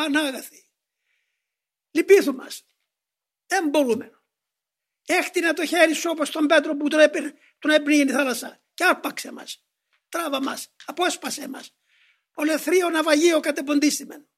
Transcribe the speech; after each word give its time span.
Πανάγαθη. 0.00 0.70
Λυπήθου 1.90 2.34
μας. 2.34 2.66
Δεν 3.46 3.68
μπορούμε. 3.68 4.10
Έχτινε 5.06 5.52
το 5.52 5.66
χέρι 5.66 5.94
σου 5.94 6.10
όπως 6.10 6.30
τον 6.30 6.46
Πέτρο 6.46 6.76
που 6.76 6.88
τον, 6.88 7.00
έπαιρ, 7.00 7.32
τον 7.58 7.88
η 7.88 8.10
θάλασσα 8.10 8.62
και 8.74 8.84
άρπαξε 8.84 9.32
μας. 9.32 9.64
Τράβα 10.08 10.42
μας, 10.42 10.74
απόσπασε 10.84 11.48
μας. 11.48 11.76
Ο 12.34 12.44
λεθρείο 12.44 12.88
ναυαγείο 12.88 13.40
κατεποντίστημεν. 13.40 14.29